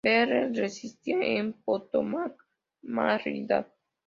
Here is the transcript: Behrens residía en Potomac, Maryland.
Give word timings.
Behrens 0.03 0.57
residía 0.57 1.19
en 1.21 1.53
Potomac, 1.53 2.33
Maryland. 2.81 3.67